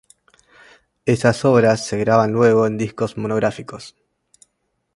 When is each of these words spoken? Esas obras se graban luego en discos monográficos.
Esas 1.05 1.45
obras 1.45 1.85
se 1.85 1.95
graban 1.99 2.31
luego 2.33 2.65
en 2.65 2.75
discos 2.79 3.17
monográficos. 3.19 3.95